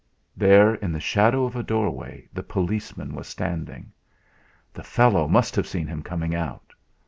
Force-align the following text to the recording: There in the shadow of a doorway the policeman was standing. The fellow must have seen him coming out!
There 0.35 0.73
in 0.73 0.91
the 0.93 0.99
shadow 0.99 1.43
of 1.43 1.55
a 1.55 1.61
doorway 1.61 2.27
the 2.33 2.41
policeman 2.41 3.13
was 3.13 3.27
standing. 3.27 3.91
The 4.73 4.81
fellow 4.81 5.27
must 5.27 5.55
have 5.55 5.67
seen 5.67 5.85
him 5.85 6.01
coming 6.01 6.33
out! 6.33 6.73